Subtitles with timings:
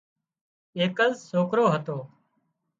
[0.77, 1.97] ايڪز سوڪرو هتو